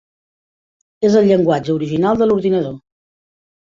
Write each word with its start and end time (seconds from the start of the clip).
És 1.09 1.17
el 1.21 1.29
llenguatge 1.31 1.75
original 1.75 2.19
de 2.23 2.29
l'ordinador. 2.31 2.77